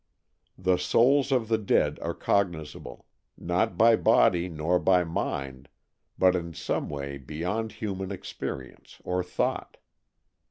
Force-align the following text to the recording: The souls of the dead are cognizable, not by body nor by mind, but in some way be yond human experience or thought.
The 0.57 0.77
souls 0.77 1.31
of 1.31 1.47
the 1.47 1.59
dead 1.59 1.99
are 1.99 2.15
cognizable, 2.15 3.05
not 3.37 3.77
by 3.77 3.95
body 3.95 4.49
nor 4.49 4.79
by 4.79 5.03
mind, 5.03 5.69
but 6.17 6.35
in 6.35 6.55
some 6.55 6.89
way 6.89 7.19
be 7.19 7.35
yond 7.41 7.73
human 7.73 8.11
experience 8.11 8.99
or 9.03 9.21
thought. 9.23 9.77